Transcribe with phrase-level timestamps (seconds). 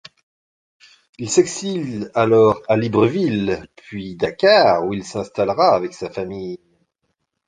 [1.19, 6.57] Il s'exile alors à Libreville puis Dakar où il s'installera avec sa famille.